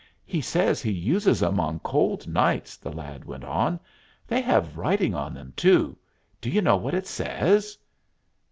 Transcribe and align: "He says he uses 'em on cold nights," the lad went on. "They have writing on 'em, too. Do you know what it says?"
"He 0.25 0.41
says 0.41 0.81
he 0.81 0.91
uses 0.91 1.43
'em 1.43 1.59
on 1.59 1.77
cold 1.81 2.27
nights," 2.27 2.75
the 2.75 2.91
lad 2.91 3.23
went 3.23 3.43
on. 3.43 3.79
"They 4.25 4.41
have 4.41 4.75
writing 4.75 5.13
on 5.13 5.37
'em, 5.37 5.53
too. 5.55 5.95
Do 6.41 6.49
you 6.49 6.59
know 6.63 6.75
what 6.77 6.95
it 6.95 7.05
says?" 7.05 7.77